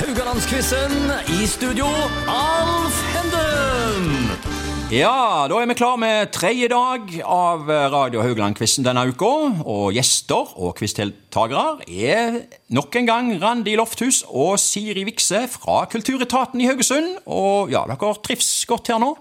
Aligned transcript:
Haugalandsquizen. 0.00 1.12
I 1.28 1.46
studio, 1.46 1.84
Alf 2.26 2.96
Henden. 3.12 4.30
Ja, 4.90 5.44
da 5.46 5.58
er 5.60 5.68
vi 5.68 5.76
klar 5.76 5.98
med 6.00 6.32
tredje 6.32 6.70
dag 6.72 7.12
av 7.20 7.68
Radio 7.68 8.22
Haugland-quizen 8.24 8.86
denne 8.86 9.04
uka. 9.12 9.28
Og 9.60 9.92
gjester 9.92 10.54
og 10.56 10.72
quizdeltakere 10.80 11.84
er 11.84 12.40
nok 12.72 12.96
en 12.96 13.10
gang 13.10 13.28
Randi 13.42 13.76
Lofthus 13.76 14.22
og 14.24 14.56
Siri 14.62 15.04
Vikse 15.04 15.44
fra 15.52 15.84
Kulturetaten 15.92 16.64
i 16.64 16.70
Haugesund. 16.70 17.20
Og 17.28 17.68
ja, 17.74 17.84
dere 17.90 18.14
trives 18.24 18.48
godt 18.70 18.88
her 18.94 19.02
nå? 19.04 19.12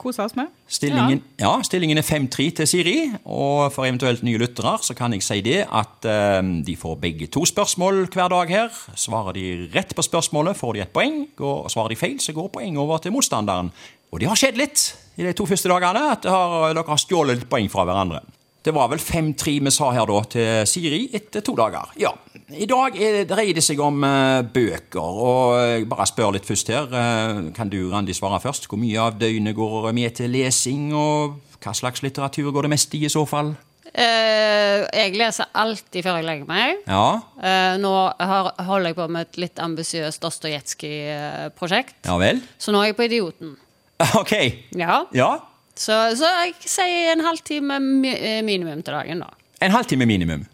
Ja, 0.00 0.24
oss 0.24 0.36
med. 0.36 0.48
Stillingen, 0.70 1.22
ja, 1.36 1.52
stillingen 1.66 1.98
er 2.00 2.06
5-3 2.06 2.46
til 2.56 2.68
Siri, 2.68 2.96
og 3.24 3.72
for 3.74 3.84
eventuelt 3.84 4.22
nye 4.24 4.40
lyttere 4.40 4.76
så 4.82 4.96
kan 4.96 5.12
jeg 5.12 5.24
si 5.26 5.40
det 5.44 5.58
at 5.66 6.08
eh, 6.08 6.40
de 6.64 6.76
får 6.78 6.96
begge 7.02 7.28
to 7.32 7.44
spørsmål 7.48 8.06
hver 8.08 8.32
dag 8.32 8.50
her. 8.50 8.80
Svarer 8.96 9.36
de 9.36 9.46
rett 9.74 9.94
på 9.96 10.04
spørsmålet, 10.06 10.56
får 10.56 10.76
de 10.76 10.84
et 10.86 10.94
poeng. 10.94 11.22
Og 11.38 11.70
svarer 11.72 11.92
de 11.92 12.00
feil, 12.00 12.18
så 12.20 12.32
går 12.36 12.48
poenget 12.54 12.80
over 12.80 12.98
til 12.98 13.12
motstanderen. 13.12 13.72
Og 14.10 14.20
det 14.20 14.30
har 14.30 14.38
skjedd 14.38 14.58
litt 14.58 14.88
i 15.20 15.26
de 15.28 15.36
to 15.36 15.46
første 15.46 15.70
dagene, 15.70 16.06
at 16.16 16.26
har, 16.26 16.72
dere 16.74 16.86
har 16.88 17.00
stjålet 17.00 17.42
litt 17.42 17.50
poeng 17.50 17.68
fra 17.70 17.84
hverandre. 17.88 18.24
Det 18.60 18.74
var 18.76 18.90
vel 18.92 19.00
5-3 19.00 19.54
vi 19.64 19.72
sa 19.72 19.88
her 19.96 20.08
da 20.08 20.18
til 20.28 20.66
Siri 20.68 21.06
etter 21.16 21.44
to 21.44 21.54
dager. 21.56 21.94
Ja, 22.00 22.12
I 22.56 22.66
dag 22.66 22.96
er, 22.98 23.20
dreier 23.30 23.54
det 23.54 23.62
seg 23.62 23.78
om 23.84 24.02
uh, 24.02 24.40
bøker, 24.42 25.00
og 25.22 25.54
jeg 25.60 25.86
bare 25.90 26.06
spør 26.10 26.32
litt 26.34 26.48
først 26.48 26.70
her. 26.72 26.88
Uh, 26.90 27.50
kan 27.56 27.70
du, 27.70 27.78
Randi, 27.92 28.14
svare 28.16 28.40
først? 28.42 28.66
Hvor 28.70 28.80
mye 28.80 28.98
av 28.98 29.18
døgnet 29.20 29.54
går 29.56 29.90
med 29.96 30.16
til 30.18 30.32
lesing, 30.34 30.88
og 30.96 31.38
hva 31.62 31.74
slags 31.76 32.02
litteratur 32.02 32.50
går 32.54 32.66
det 32.66 32.72
mest 32.74 32.94
i 32.98 33.04
i 33.06 33.12
så 33.12 33.22
fall? 33.28 33.52
Uh, 33.90 34.86
jeg 34.94 35.16
leser 35.18 35.48
alltid 35.58 36.04
før 36.06 36.20
jeg 36.20 36.26
legger 36.28 36.46
meg. 36.50 36.82
Ja, 36.86 37.06
Eh, 37.40 37.76
nå 37.80 37.90
har, 38.20 38.50
holder 38.66 38.90
jeg 38.90 38.96
på 38.98 39.06
med 39.08 39.24
et 39.24 39.38
litt 39.40 39.58
ambisiøst 39.64 40.20
Dostojevskij-prosjekt. 40.22 41.94
ja 42.04 42.16
vel? 42.20 42.40
Så 42.60 42.72
nå 42.74 42.82
er 42.82 42.90
jeg 42.90 42.96
på 42.98 43.06
Idioten. 43.08 43.54
Ok. 44.20 44.32
Ja. 44.76 45.04
Ja, 45.16 45.30
Så, 45.74 45.94
så 46.18 46.28
jeg 46.44 46.54
sier 46.68 47.12
en 47.14 47.22
halvtime 47.24 47.78
mi 47.80 48.10
eh, 48.12 48.42
minimum 48.44 48.82
til 48.84 48.92
dagen, 48.94 49.22
da. 49.24 49.30
En 49.60 49.74
halvtime 49.74 50.06
minimum. 50.08 50.46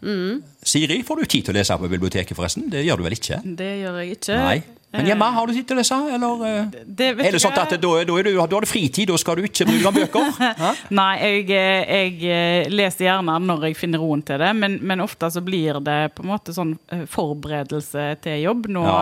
Siri, 0.67 1.01
får 1.07 1.21
du 1.21 1.25
tid 1.25 1.47
til 1.47 1.55
å 1.55 1.57
lese 1.59 1.77
på 1.79 1.91
biblioteket 1.91 2.35
forresten? 2.37 2.67
Det 2.71 2.83
gjør 2.85 2.99
du 2.99 3.07
vel 3.07 3.15
ikke? 3.15 3.39
Det 3.57 3.69
gjør 3.83 4.01
jeg 4.03 4.17
ikke. 4.17 4.41
Nei. 4.41 4.57
Men 4.95 5.09
hjemme, 5.09 5.27
har 5.35 5.47
du 5.47 5.51
tid 5.51 5.65
til 5.67 5.75
å 5.75 5.81
lese, 5.81 5.95
eller? 6.15 6.43
det, 6.71 6.81
Det, 6.87 7.07
vet 7.17 7.27
Er 7.27 7.35
det 7.35 7.41
sånn 7.43 7.55
at 7.59 7.73
da, 7.73 7.77
da, 7.83 8.03
du, 8.07 8.13
da 8.23 8.45
har 8.45 8.63
du 8.63 8.69
fritid, 8.69 9.09
da 9.11 9.17
skal 9.19 9.35
du 9.39 9.43
ikke 9.47 9.67
bruke 9.67 9.91
bøker? 9.97 10.29
Nei, 10.99 11.09
jeg, 11.19 11.43
eh, 11.51 11.91
jeg 11.91 12.13
eh, 12.31 12.69
leser 12.71 13.09
gjerne 13.09 13.35
når 13.43 13.67
jeg 13.67 13.79
finner 13.81 14.01
roen 14.01 14.23
til 14.25 14.39
det, 14.41 14.53
men, 14.55 14.79
men 14.87 15.03
ofte 15.03 15.29
så 15.33 15.43
blir 15.43 15.81
det 15.83 15.97
på 16.15 16.23
en 16.23 16.31
måte 16.31 16.55
sånn 16.55 16.77
eh, 16.95 17.03
forberedelse 17.11 18.13
til 18.23 18.45
jobb. 18.47 18.71
Nå 18.77 18.85
Ja. 18.87 19.01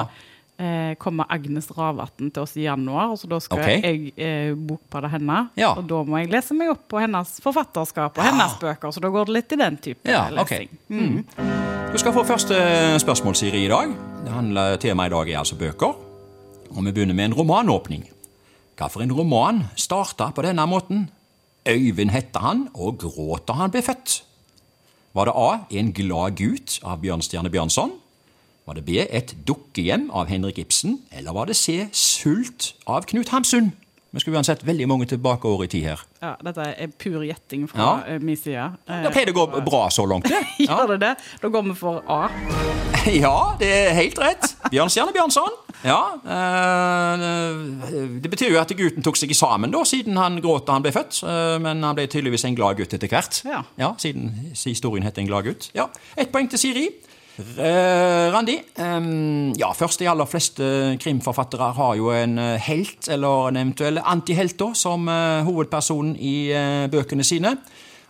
Eh, 0.58 0.96
kommer 1.02 1.28
Agnes 1.30 1.68
Ravatn 1.76 2.32
til 2.34 2.44
oss 2.44 2.56
i 2.58 2.66
januar, 2.66 3.16
så 3.20 3.30
da 3.30 3.40
skal 3.44 3.62
okay. 3.62 3.82
jeg 3.84 4.14
eh, 4.16 4.54
bokbade 4.56 5.12
henne. 5.12 5.42
Ja. 5.60 5.74
Og 5.76 5.88
da 5.90 6.02
må 6.08 6.22
jeg 6.22 6.32
lese 6.34 6.58
meg 6.58 6.74
opp 6.74 6.88
på 6.92 7.02
hennes 7.02 7.38
forfatterskap 7.44 8.18
og 8.18 8.26
hennes 8.26 8.58
bøker, 8.62 8.94
så 8.96 9.04
da 9.04 9.12
går 9.14 9.30
det 9.30 9.38
litt 9.38 9.56
i 9.56 9.62
den 9.62 9.80
type 9.90 10.12
Ja, 10.12 10.26
okay. 10.42 10.66
lesing. 10.66 10.82
Mm. 10.90 11.64
Du 11.92 12.00
skal 12.02 12.16
få 12.16 12.26
første 12.28 12.60
spørsmål, 13.00 13.38
Siri, 13.40 13.66
i 13.66 13.72
dag. 13.72 13.92
Det 14.26 14.34
handler, 14.34 14.78
Temaet 14.84 15.12
i 15.12 15.16
dag 15.16 15.32
er 15.32 15.42
altså 15.44 15.60
bøker. 15.60 15.96
Og 16.76 16.84
vi 16.84 16.92
begynner 16.92 17.16
med 17.16 17.30
en 17.30 17.38
romanåpning. 17.38 18.08
Hvilken 18.76 19.14
roman 19.16 19.64
starta 19.80 20.32
på 20.36 20.44
denne 20.44 20.66
måten? 20.68 21.06
Øyvind 21.66 22.12
hette 22.12 22.42
han, 22.44 22.68
og 22.76 23.00
gråt 23.00 23.48
da 23.48 23.56
han 23.62 23.72
ble 23.72 23.82
født. 23.86 24.20
Var 25.16 25.30
det 25.30 25.36
A. 25.40 25.50
En 25.80 25.94
glad 25.96 26.36
gutt 26.36 26.80
av 26.84 27.00
Bjørnstjerne 27.00 27.50
Bjørnson? 27.50 27.96
Var 28.66 28.74
det 28.80 28.86
B. 28.86 28.98
Et 29.10 29.36
dukkehjem 29.46 30.08
av 30.12 30.28
Henrik 30.32 30.58
Ibsen? 30.64 31.00
Eller 31.14 31.34
var 31.38 31.46
det 31.46 31.56
C. 31.56 31.86
Sult 31.94 32.72
av 32.90 33.06
Knut 33.06 33.30
Hamsun? 33.30 33.72
Vi 34.16 34.22
skulle 34.24 34.38
uansett 34.40 34.62
veldig 34.66 34.86
mange 34.88 35.06
tilbake 35.12 35.44
år 35.52 35.66
i 35.66 35.68
tid 35.68 35.84
her. 35.90 36.02
Ja, 36.24 36.32
dette 36.48 36.64
er 36.72 36.88
pur 36.98 37.20
gjetting 37.28 37.66
fra 37.70 37.82
Ja. 38.08 38.14
eh, 38.16 38.20
min 38.24 38.38
side. 38.40 38.70
Da 38.88 39.10
pleier 39.12 39.26
det 39.28 39.36
å 39.36 39.42
gå 39.46 39.60
bra 39.68 39.90
så 39.92 40.06
langt. 40.08 40.30
Ja. 40.32 40.40
Gjør 40.70 40.94
det 40.96 41.00
det? 41.04 41.14
Da 41.42 41.50
går 41.52 41.66
vi 41.68 41.76
for 41.76 42.02
A. 42.08 42.30
Ja, 43.06 43.54
det 43.60 43.68
er 43.70 43.92
helt 43.94 44.18
rett. 44.18 44.56
Bjørnstjerne 44.72 45.12
Bjørnson. 45.14 45.52
Ja, 45.86 46.16
eh, 46.26 47.26
Det 48.24 48.32
betyr 48.32 48.50
jo 48.56 48.60
at 48.62 48.72
gutten 48.74 49.04
tok 49.06 49.18
seg 49.20 49.30
sammen 49.38 49.70
da, 49.76 49.84
siden 49.86 50.18
han 50.18 50.40
gråt 50.42 50.66
da 50.66 50.74
han 50.80 50.82
ble 50.86 50.92
født. 50.96 51.20
eh, 51.28 51.60
Men 51.62 51.84
han 51.84 51.94
ble 51.96 52.08
tydeligvis 52.08 52.46
en 52.50 52.56
glad 52.58 52.78
gutt 52.80 52.94
etter 52.98 53.08
hvert. 53.12 53.44
Ja. 53.78 53.94
Siden 54.02 54.32
historien 54.56 55.04
heter 55.06 55.22
En 55.22 55.28
glad 55.28 55.44
gutt. 55.46 55.70
Ja, 55.76 55.88
Ett 56.18 56.32
poeng 56.32 56.50
til 56.50 56.58
Siri. 56.60 56.88
Eh, 57.36 58.32
Randi, 58.32 58.56
ehm, 58.80 59.54
ja, 59.60 59.74
først 59.76 60.00
de 60.00 60.08
aller 60.08 60.28
fleste 60.30 60.96
krimforfattere 61.04 61.74
har 61.76 61.96
jo 62.00 62.14
en 62.16 62.38
eh, 62.40 62.62
helt, 62.64 63.10
eller 63.12 63.50
en 63.50 63.60
eventuell 63.60 64.00
antihelt, 64.00 64.62
som 64.74 65.10
eh, 65.12 65.44
hovedperson 65.44 66.14
i 66.16 66.36
eh, 66.56 66.86
bøkene 66.92 67.26
sine. 67.28 67.58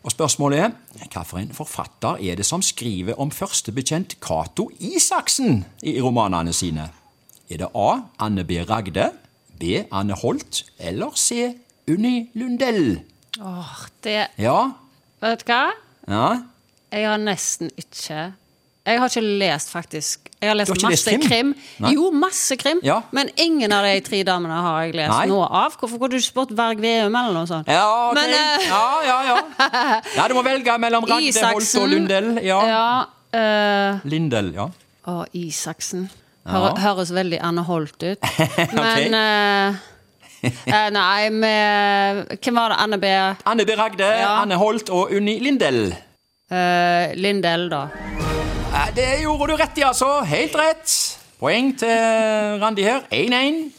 Og 0.05 0.13
spørsmålet 0.13 0.59
er, 0.61 0.75
hvilken 0.99 1.53
forfatter 1.57 2.21
er 2.21 2.37
det 2.37 2.45
som 2.45 2.61
skriver 2.61 3.17
om 3.17 3.31
førstebetjent 3.33 4.19
Cato 4.21 4.69
Isaksen 4.77 5.63
i 5.81 5.97
romanene 6.01 6.53
sine? 6.53 6.91
Er 7.49 7.63
det 7.63 7.71
A. 7.73 7.89
Anne 8.21 8.45
B. 8.45 8.61
Ragde, 8.69 9.09
B. 9.57 9.81
Anne 9.91 10.13
Holt 10.21 10.65
eller 10.77 11.17
C. 11.17 11.55
Unni 11.89 12.29
Lundell? 12.37 13.01
Åh, 13.41 13.73
det 14.03 14.27
Ja? 14.37 14.71
Vet 15.21 15.41
du 15.41 15.49
hva? 15.49 15.73
Ja? 16.07 16.27
Jeg 16.93 17.09
har 17.09 17.17
nesten 17.21 17.73
ikke 17.77 18.33
Jeg 18.85 18.99
har 19.01 19.09
ikke 19.09 19.21
lest, 19.41 19.71
faktisk. 19.73 20.27
Jeg 20.41 20.49
har 20.49 20.57
lest 20.59 20.69
har 20.69 20.77
ikke 20.77 20.89
lest 20.93 21.07
krim? 21.09 21.23
krim. 21.25 21.93
Jo, 21.95 22.11
masse 22.13 22.55
krim. 22.61 22.79
Ja. 22.85 22.99
Men 23.15 23.31
ingen 23.41 23.71
av 23.73 23.85
de 23.87 23.95
tre 24.05 24.19
damene 24.27 24.59
har 24.61 24.83
jeg 24.85 24.93
lest 24.99 25.13
Nei. 25.15 25.25
noe 25.31 25.47
av. 25.49 25.73
Hvorfor 25.79 25.97
kunne 25.97 26.13
du 26.13 26.19
ikke 26.19 26.27
spurt 26.27 26.53
Berg 26.57 26.83
Veum 26.83 27.17
eller 27.17 27.33
noe 27.33 27.49
sånt? 27.49 27.71
Ja. 27.71 28.11
Men, 28.13 28.29
uh... 28.29 28.67
ja, 28.67 28.83
ja, 29.07 29.17
ja. 29.31 29.39
Ja, 30.19 30.27
Du 30.29 30.37
må 30.37 30.43
velge 30.45 30.77
mellom 30.77 31.07
Ragde, 31.09 31.47
Holt 31.49 31.73
og 31.81 31.89
Lundell. 31.89 32.29
Ja. 32.45 32.59
Ja. 32.69 32.85
uh... 33.33 34.05
Lindell, 34.05 34.53
ja. 34.53 34.69
Å, 35.09 35.17
Isaksen. 35.33 36.05
Hør, 36.45 36.77
Høres 36.77 37.09
veldig 37.13 37.41
Anne 37.41 37.65
Holt 37.65 38.05
ut. 38.05 38.29
Men 38.77 39.17
eh, 39.17 39.79
eh, 40.45 40.87
Nei, 40.93 41.29
med 41.33 42.37
Hvem 42.37 42.61
var 42.61 42.75
det? 42.75 42.79
Anne 42.85 43.01
B. 43.01 43.15
Anne 43.49 43.65
B. 43.65 43.77
Ragde, 43.81 44.13
Ja. 44.21 44.35
Anne 44.43 44.61
Holt 44.61 44.93
og 44.93 45.13
Unni 45.15 45.39
Lindell. 45.41 45.87
Uh, 46.53 47.09
Lindell, 47.17 47.69
da. 47.73 47.87
Det 48.95 49.07
gjorde 49.23 49.47
du 49.51 49.55
rett 49.59 49.77
i, 49.79 49.83
altså. 49.87 50.07
Helt 50.27 50.55
rett. 50.59 50.93
Poeng 51.39 51.73
til 51.79 52.59
Randi 52.61 52.83
her. 52.85 53.05
1-1. 53.11 53.71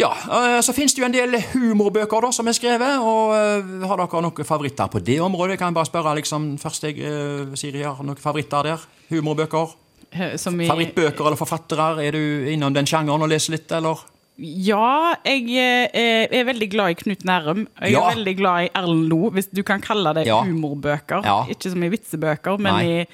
Ja, 0.00 0.10
øh, 0.32 0.62
Så 0.64 0.72
finnes 0.72 0.94
det 0.94 1.02
jo 1.02 1.06
en 1.08 1.12
del 1.14 1.34
humorbøker 1.52 2.20
da, 2.24 2.30
som 2.32 2.48
er 2.48 2.52
skrevet. 2.56 2.98
og 3.00 3.34
øh, 3.36 3.82
Har 3.88 3.96
dere 4.00 4.22
noen 4.24 4.44
favoritter 4.48 4.86
på 4.88 4.98
det 5.04 5.18
området? 5.20 5.58
Kan 5.58 5.66
jeg 5.72 5.74
bare 5.74 5.86
spørre 5.90 6.14
liksom, 6.16 6.58
først 6.58 6.84
jeg, 6.88 6.98
øh, 7.04 7.56
Siri, 7.56 7.82
har 7.82 8.00
noen 8.02 8.16
favoritter 8.16 8.62
der? 8.62 8.86
Humorbøker? 9.10 9.74
eh, 10.12 10.36
Som 10.38 10.60
i, 10.60 10.66
Favorittbøker 10.68 11.24
eller 11.24 11.36
forfattere? 11.36 11.90
Er 12.06 12.10
du 12.16 12.50
innom 12.52 12.74
den 12.74 12.86
sjangeren 12.86 13.22
og 13.22 13.28
leser 13.28 13.52
litt, 13.58 13.72
eller? 13.72 14.00
Ja, 14.40 15.12
jeg 15.26 15.50
eh, 15.92 16.28
er 16.32 16.44
veldig 16.48 16.70
glad 16.72 16.90
i 16.90 16.94
Knut 17.02 17.24
Nærum. 17.28 17.66
Jeg 17.82 17.92
Ja. 17.92 18.06
er 18.08 18.14
veldig 18.14 18.36
glad 18.38 18.62
i 18.64 18.70
Erlend 18.74 19.08
Lo, 19.10 19.28
hvis 19.30 19.50
du 19.54 19.62
kan 19.62 19.80
kalle 19.80 20.14
det 20.14 20.26
Ja. 20.26 20.40
humorbøker. 20.42 21.20
Ja. 21.24 21.44
Ikke 21.50 21.70
som 21.70 21.82
i 21.82 21.88
vitsebøker, 21.92 22.56
men 22.58 22.72
Nei. 22.72 22.84
i 22.86 23.00
eh, 23.00 23.06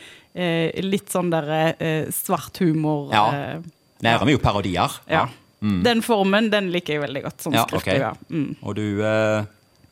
litt 0.85 1.11
sånn 1.13 1.31
der 1.33 1.49
eh, 1.79 2.07
svart 2.13 2.61
humor. 2.63 3.11
Ja. 3.15 3.27
eh, 3.33 3.59
Nærum 4.05 4.29
er 4.29 4.37
jo 4.37 4.43
parodier. 4.43 5.01
ja. 5.11 5.27
Den 5.67 6.03
formen 6.05 6.51
den 6.53 6.69
liker 6.71 6.95
jeg 6.95 7.03
veldig 7.03 7.23
godt. 7.25 7.41
Sånn 7.43 7.55
Ja, 7.57 7.65
okay. 7.75 7.99
Mm. 8.31 8.51
Og 8.63 8.77
du, 8.77 9.01
eh, 9.03 9.47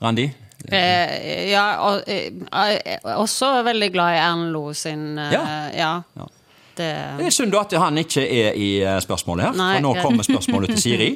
Randi? 0.04 0.26
Eh, 0.70 1.50
ja, 1.50 1.64
og, 1.82 2.04
eh, 2.06 2.30
eh, 2.52 2.98
også 3.16 3.64
veldig 3.66 3.88
glad 3.92 4.14
i 4.14 4.20
Erlend 4.20 4.52
Lo 4.52 4.72
sin 4.72 5.18
eh, 5.18 5.32
Ja. 5.32 5.42
ja. 5.74 6.02
Ja. 6.16 6.28
Det, 6.76 6.88
Det 7.18 7.26
er 7.26 7.30
synd 7.30 7.54
at 7.54 7.72
han 7.78 7.98
ikke 7.98 8.22
er 8.22 8.54
i 8.58 8.68
spørsmålet 9.00 9.44
her, 9.48 9.52
Nei, 9.58 9.74
for 9.76 9.82
nå 9.86 9.92
kommer 10.02 10.26
spørsmålet 10.26 10.74
til 10.74 10.80
Siri. 10.84 11.10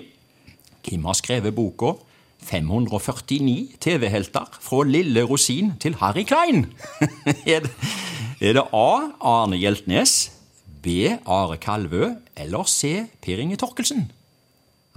Hvem 0.87 1.05
har 1.05 1.17
skrevet 1.19 1.55
boka 1.55 1.97
549 2.47 3.79
TV-helter 3.81 4.47
fra 4.61 4.83
Lille 4.87 5.25
Rosin 5.27 5.73
til 5.81 5.97
Harry 6.01 6.23
Klein? 6.25 6.67
er, 7.47 7.61
det, 7.67 7.71
er 8.40 8.52
det 8.58 8.64
A. 8.73 8.88
Arne 9.20 9.56
Hjeltnes, 9.58 10.31
B. 10.82 11.17
Are 11.26 11.56
Kalvø 11.61 12.12
eller 12.38 12.64
C. 12.70 13.06
Per 13.25 13.40
Inge 13.43 13.56
Torkelsen? 13.61 14.06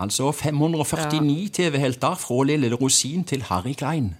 Altså 0.02 0.32
549 0.34 1.50
TV-helter 1.54 2.16
fra 2.18 2.44
Lille 2.48 2.72
Rosin 2.76 3.24
til 3.28 3.44
Harry 3.50 3.74
Klein. 3.78 4.16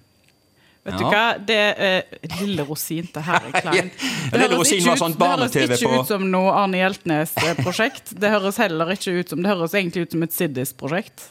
Vet 0.84 0.94
Ja. 0.94 0.98
du 0.98 1.04
hva? 1.06 1.26
Det 1.46 1.58
er 1.78 2.02
Lille 2.40 2.64
rosin 2.66 3.06
til 3.14 3.22
Harry 3.22 3.52
Klein. 3.62 3.92
Ja, 4.32 4.38
Lille 4.42 4.58
Rosin 4.58 4.82
var 4.88 4.98
sånn 4.98 5.14
Det 5.14 5.28
høres 5.30 5.82
ikke 5.84 6.00
ut 6.02 6.08
som 6.10 6.24
noe 6.34 6.50
Arne 6.58 6.80
Hjeltnes-prosjekt. 6.82 8.16
Det 8.18 8.32
høres 8.34 8.58
heller 8.58 8.90
ikke 8.96 9.14
ut 9.20 9.30
som 9.30 9.44
Det 9.44 9.52
høres 9.54 9.76
egentlig 9.78 10.08
ut 10.08 10.12
som 10.16 10.24
et 10.26 10.34
Siddis-prosjekt. 10.34 11.28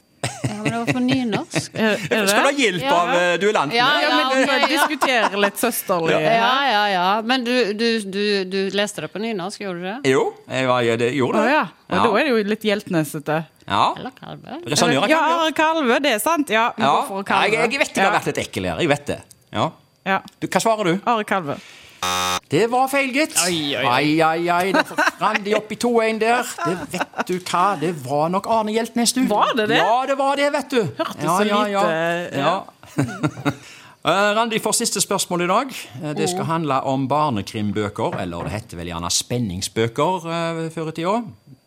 Men 0.70 0.76
det 0.76 0.80
var 0.86 0.92
på 0.94 1.02
nynorsk. 1.04 1.68
Skal 1.74 2.24
du 2.30 2.32
ha 2.46 2.52
hjelp 2.54 2.82
Ja. 2.86 2.94
av 2.94 3.08
uh, 3.10 3.34
duellanten? 3.42 3.76
Ja, 3.76 3.88
Ja, 4.00 4.10
men 4.30 4.46
ja. 4.46 4.66
diskuterer 4.70 5.36
litt 5.44 5.58
søsterlig. 5.60 6.20
Ja, 6.22 6.52
ja, 6.70 6.82
ja. 6.94 7.06
Men 7.26 7.44
du, 7.44 7.54
du, 7.74 7.86
du, 8.06 8.22
du 8.44 8.58
leste 8.78 9.02
det 9.04 9.10
på 9.12 9.18
nynorsk, 9.22 9.60
gjorde 9.66 9.80
du 9.82 9.88
det? 9.90 10.12
Jo, 10.14 10.22
jeg, 10.48 10.98
det, 11.02 11.10
gjorde 11.18 11.42
det. 11.44 11.52
ja. 11.56 11.64
Og 11.90 11.96
da 12.06 12.10
er 12.20 12.28
det 12.28 12.30
jo 12.30 12.42
litt 12.54 12.64
hjeltnesete. 12.70 13.40
ja. 13.66 13.82
Eller 13.98 14.14
kalve? 14.14 14.60
Resonnerer 14.70 15.10
Ja, 15.10 15.20
Are 15.42 15.52
Kalve, 15.52 15.98
det 16.02 16.14
er 16.16 16.22
sant. 16.22 16.50
Ja, 16.54 16.68
går 16.78 16.86
Ja, 16.86 17.22
Kalve. 17.26 17.50
jeg, 17.56 17.72
jeg 17.74 17.82
vet 17.82 17.94
det 17.94 18.04
har 18.06 18.14
vært 18.14 18.30
litt 18.30 18.38
ekkel 18.46 18.70
her. 18.70 18.80
Jeg 18.86 18.88
vet 18.94 19.06
det. 19.10 19.20
Ja. 19.52 19.70
Ja. 20.06 20.20
Du, 20.40 20.46
hva 20.48 20.60
svarer 20.62 20.84
du? 20.92 21.00
Are 21.10 21.24
Kalve. 21.28 21.58
Det 22.50 22.64
var 22.72 22.88
feil, 22.90 23.10
gitt. 23.14 23.36
Oi. 23.46 23.74
Ai, 23.76 24.20
ai, 24.24 24.48
ai. 24.50 24.72
Det 24.72 24.84
Randi 25.20 25.54
opp 25.54 25.70
i 25.72 25.76
2-1 25.78 26.20
der. 26.22 26.54
Det 26.64 26.76
vet 26.94 27.28
du 27.28 27.34
hva, 27.38 27.64
det 27.80 27.92
var 28.04 28.30
nok 28.32 28.48
Arne 28.50 28.72
Hjeltnes, 28.74 29.12
du. 29.16 29.22
Var 29.30 29.52
det 29.58 29.68
det? 29.74 29.82
Ja, 29.82 30.00
det 30.08 30.16
var 30.18 30.40
det, 30.40 30.48
vet 30.56 30.72
du. 30.72 30.80
Hørtes 30.98 31.24
ja, 31.24 31.36
så 31.36 31.44
ja, 31.50 31.60
ja. 31.68 31.84
lite, 31.90 32.40
ja. 32.40 33.52
Eh, 34.00 34.10
Randi 34.32 34.56
får 34.64 34.72
siste 34.78 35.00
spørsmål 35.04 35.42
i 35.44 35.46
dag. 35.50 35.72
Eh, 36.02 36.14
Det 36.16 36.28
skal 36.32 36.46
handle 36.48 36.78
om 36.88 37.02
barnekrimbøker, 37.08 38.16
eller 38.22 38.46
det 38.48 38.52
heter 38.54 38.78
vel 38.80 38.88
gjerne 38.88 39.10
spenningsbøker 39.12 40.24
uh, 40.24 40.60
før 40.72 40.88
i 40.88 40.94
tida. 40.96 41.18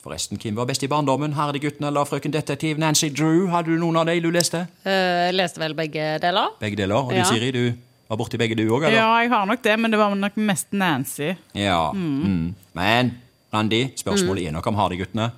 Forresten, 0.03 0.39
hvem 0.41 0.57
var 0.57 0.65
best 0.65 0.81
i 0.83 0.89
barndommen? 0.89 1.35
Herdegutten 1.37 1.85
eller 1.85 2.09
Frøken 2.09 2.33
Detektiv? 2.33 2.79
Nancy 2.81 3.11
Drew? 3.13 3.45
Hadde 3.53 3.69
du 3.69 3.77
noen 3.77 4.01
av 4.01 4.09
dem 4.09 4.17
du 4.25 4.31
leste? 4.33 4.65
Eh, 4.81 5.29
jeg 5.29 5.37
leste 5.37 5.61
vel 5.61 5.77
begge 5.77 6.17
deler. 6.25 6.57
Begge 6.59 6.81
deler. 6.81 6.95
Og 7.05 7.13
du, 7.13 7.19
Ja. 7.21 7.29
Siri, 7.29 7.51
du 7.53 7.77
var 8.09 8.17
borti 8.19 8.37
begge 8.37 8.55
du 8.59 8.65
òg, 8.67 8.83
eller? 8.87 8.97
Ja, 8.97 9.11
jeg 9.23 9.29
har 9.33 9.45
nok 9.49 9.61
det, 9.63 9.77
men 9.79 9.91
det 9.93 9.99
var 10.01 10.15
nok 10.15 10.35
mest 10.37 10.67
Nancy. 10.75 11.31
Ja. 11.57 11.91
Mm. 11.93 12.53
Men 12.77 13.13
Randi, 13.53 13.85
spørsmålet 13.97 14.47
er 14.49 14.51
nok 14.55 14.67
om 14.67 14.75
Hardy-guttene. 14.75 15.31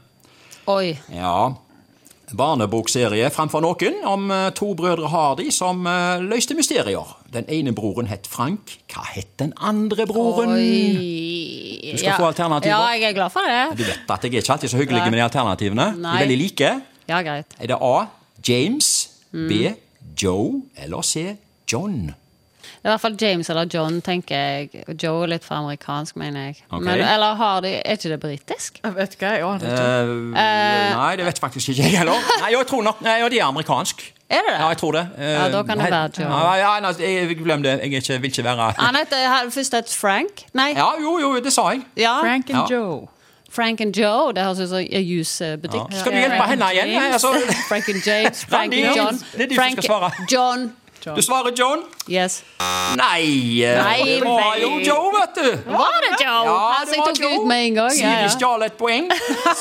Oi. 0.72 0.96
Ja. 1.14 1.54
Barnebokserie 2.36 3.28
framfor 3.32 3.62
noen 3.62 4.00
om 4.10 4.32
eh, 4.34 4.48
to 4.58 4.72
brødre 4.78 5.08
Hardy 5.12 5.52
som 5.54 5.86
eh, 5.88 6.24
løste 6.26 6.56
mysterier. 6.58 7.12
Den 7.32 7.46
ene 7.54 7.72
broren 7.78 8.10
het 8.10 8.26
Frank. 8.28 8.74
Hva 8.92 9.04
het 9.14 9.30
den 9.40 9.54
andre 9.62 10.08
broren? 10.10 10.56
Oi. 10.58 11.92
Du 11.94 12.02
skal 12.02 12.18
få 12.18 12.28
alternativer. 12.32 12.74
Ja, 12.74 12.82
jeg 12.98 13.12
er 13.12 13.16
glad 13.20 13.32
for 13.36 13.46
det. 13.46 13.78
Du 13.78 13.86
vet 13.86 14.10
at 14.18 14.26
jeg 14.26 14.34
er 14.34 14.42
ikke 14.42 14.56
alltid 14.58 14.74
så 14.74 14.82
hyggelig 14.82 15.04
Nei. 15.04 15.10
med 15.14 15.20
de 15.22 15.26
alternativene. 15.28 15.88
De 16.02 16.12
er 16.16 16.24
veldig 16.26 16.40
like. 16.42 16.72
Ja, 17.08 17.22
greit. 17.22 17.56
Er 17.62 17.72
det 17.76 17.82
A. 17.82 17.96
James, 18.48 18.94
Mm. 19.36 19.50
B. 19.50 19.74
Joe 20.22 20.62
eller 20.80 21.02
C. 21.04 21.36
John? 21.68 22.14
I 22.86 22.88
hvert 22.88 23.02
fall 23.02 23.16
James 23.18 23.48
eller 23.50 23.66
John, 23.74 23.96
tenker 24.06 24.36
jeg. 24.38 24.84
Joe 25.02 25.24
er 25.26 25.32
litt 25.32 25.46
for 25.46 25.58
amerikansk, 25.58 26.20
mener 26.22 26.52
jeg. 26.52 26.60
Okay. 26.70 26.84
Men, 26.86 27.00
eller 27.02 27.34
har 27.40 27.64
de 27.66 27.72
Er 27.80 27.98
ikke 27.98 28.12
det 28.12 28.20
britisk? 28.22 28.78
Jeg 28.84 28.94
vet 28.96 29.16
ikke, 29.18 29.32
jeg 29.34 29.42
aner 29.48 29.72
ikke. 29.72 29.88
Uh, 30.12 30.36
nei, 30.36 31.16
det 31.18 31.26
vet 31.26 31.42
faktisk 31.42 31.72
ikke 31.74 31.82
jeg 31.88 31.98
heller. 32.04 32.30
Nei, 32.44 32.52
jeg 32.54 32.68
tror 32.70 32.86
nok, 32.86 33.02
nei, 33.02 33.16
de 33.34 33.40
er 33.40 33.48
amerikansk. 33.48 34.06
Er 34.30 34.46
det 34.46 34.54
det? 34.54 34.60
Ja, 34.60 34.70
jeg 34.70 34.78
tror 34.84 34.94
det. 35.00 35.04
Uh, 35.18 35.24
Ja, 35.32 35.50
da 35.56 35.64
kan 35.64 35.82
det 35.82 35.90
være 35.96 36.12
Joe. 36.20 36.30
Ja, 36.30 36.54
ja, 36.62 36.76
nei, 36.86 36.94
jeg, 37.02 37.40
glem 37.42 37.66
det. 37.66 37.76
Jeg 37.82 38.04
ikke, 38.04 38.20
vil 38.22 38.32
ikke 38.32 38.48
være 38.52 38.72
Han 38.78 39.02
heter 39.02 39.50
først 39.58 39.74
het 39.80 39.98
Frank. 39.98 40.46
Nei. 40.54 40.70
Ja, 40.78 40.92
jo, 41.02 41.18
jo, 41.26 41.34
det 41.42 41.58
sa 41.58 41.72
jeg. 41.74 41.82
Ja. 41.98 42.20
Frank 42.22 42.54
and 42.54 42.70
Ja. 42.70 42.76
Joe. 42.76 43.08
Frank 43.50 43.82
and 43.82 43.98
Joe. 43.98 44.34
Det 44.34 44.44
høres 44.44 44.60
ut 44.60 44.70
som 44.70 44.78
en 44.78 45.04
jusbutikk. 45.10 45.90
Ja. 45.90 46.00
Skal 46.00 46.12
du 46.12 46.18
hjelpe 46.22 46.48
henne 46.54 46.72
igjen? 46.76 46.96
Altså, 47.02 47.34
Frank 47.70 47.90
and 47.90 48.02
James. 48.06 48.46
Frank 48.46 48.74
and 48.74 48.98
John. 48.98 49.22
det 49.38 49.42
er 49.42 49.48
du 49.48 49.56
som 49.56 49.64
Frank 49.64 49.82
skal 49.82 49.84
svare. 49.90 50.72
John. 51.06 51.16
du 51.16 51.22
svarer 51.22 51.54
John? 51.56 51.84
Yes. 52.08 52.44
Nei, 52.98 53.64
eh, 53.64 53.84
Nei, 53.84 54.04
det 54.06 54.22
var 54.26 54.58
jo. 54.62 54.70
Joe, 54.86 55.12
vet 55.14 55.36
du. 55.36 55.50
Var 55.72 56.00
det 56.06 56.12
Joe? 56.24 56.46
Ja, 56.46 56.56
han 56.74 56.86
det 56.88 56.94
som 56.94 57.04
var 57.04 57.08
tok 57.08 57.20
Joe. 57.24 57.42
ut 57.42 57.48
med 57.48 57.66
en 57.66 57.76
gang. 57.80 57.92
Ja, 57.92 57.96
Siri 57.96 58.26
ja. 58.26 58.34
stjal 58.34 58.66
et 58.66 58.78
poeng. 58.80 59.10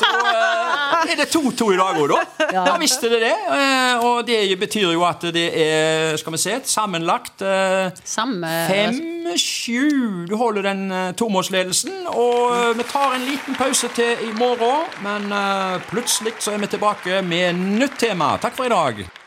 Så 0.00 0.10
eh, 0.10 1.12
er 1.12 1.16
det 1.20 1.28
2-2 1.34 1.70
i 1.74 1.80
dag 1.80 2.00
òg, 2.00 2.14
da. 2.14 2.48
Ja. 2.54 2.64
visste 2.80 3.10
det 3.12 3.20
det. 3.26 3.34
Eh, 3.58 4.04
og 4.04 4.26
det 4.26 4.38
betyr 4.60 4.92
jo 4.92 5.04
at 5.06 5.26
det 5.34 5.46
er 5.52 6.16
skal 6.20 6.36
vi 6.36 6.40
se, 6.40 6.58
sammenlagt 6.68 7.44
eh, 7.44 7.90
Samme 8.04 8.52
5-7. 8.68 10.26
Du 10.28 10.36
holder 10.36 10.62
den 10.62 10.92
uh, 10.92 11.12
tomålsledelsen. 11.16 12.06
Og 12.06 12.56
eh, 12.56 12.76
vi 12.78 12.82
tar 12.88 13.14
en 13.14 13.26
liten 13.28 13.54
pause 13.58 13.88
til 13.96 14.24
i 14.28 14.32
morgen, 14.38 14.88
men 15.02 15.32
eh, 15.32 15.80
plutselig 15.90 16.36
så 16.38 16.54
er 16.54 16.58
vi 16.58 16.66
tilbake 16.66 17.22
med 17.22 17.54
nytt 17.54 17.98
tema. 17.98 18.36
Takk 18.40 18.56
for 18.56 18.68
i 18.68 18.72
dag. 18.72 19.23